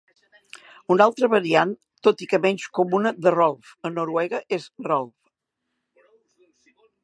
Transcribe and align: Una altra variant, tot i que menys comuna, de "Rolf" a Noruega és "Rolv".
Una 0.95 1.05
altra 1.09 1.29
variant, 1.33 1.73
tot 2.07 2.23
i 2.25 2.29
que 2.33 2.39
menys 2.47 2.65
comuna, 2.79 3.13
de 3.27 3.35
"Rolf" 3.37 3.75
a 3.91 3.95
Noruega 4.01 4.43
és 4.61 4.67
"Rolv". 4.91 5.15